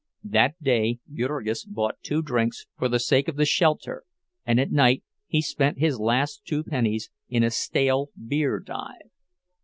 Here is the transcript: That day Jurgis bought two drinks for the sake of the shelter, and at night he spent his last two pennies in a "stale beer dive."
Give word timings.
That 0.23 0.55
day 0.63 0.97
Jurgis 1.13 1.63
bought 1.63 2.01
two 2.01 2.23
drinks 2.23 2.65
for 2.75 2.89
the 2.89 2.97
sake 2.97 3.27
of 3.27 3.35
the 3.35 3.45
shelter, 3.45 4.03
and 4.43 4.59
at 4.59 4.71
night 4.71 5.03
he 5.27 5.43
spent 5.43 5.77
his 5.77 5.99
last 5.99 6.43
two 6.43 6.63
pennies 6.63 7.11
in 7.29 7.43
a 7.43 7.51
"stale 7.51 8.09
beer 8.17 8.59
dive." 8.59 9.11